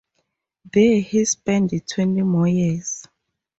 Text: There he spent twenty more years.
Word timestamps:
There 0.73 0.99
he 0.99 1.25
spent 1.25 1.73
twenty 1.87 2.23
more 2.23 2.47
years. 2.47 3.07